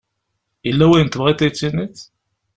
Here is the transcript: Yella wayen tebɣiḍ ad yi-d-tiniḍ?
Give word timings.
Yella 0.65 0.85
wayen 0.89 1.09
tebɣiḍ 1.09 1.37
ad 1.39 1.43
yi-d-tiniḍ? 1.45 1.95